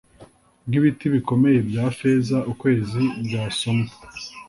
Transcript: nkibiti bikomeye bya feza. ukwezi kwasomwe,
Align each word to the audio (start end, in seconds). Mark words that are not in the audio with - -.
nkibiti 0.67 1.05
bikomeye 1.15 1.59
bya 1.69 1.85
feza. 1.97 2.37
ukwezi 2.51 3.03
kwasomwe, 3.27 3.89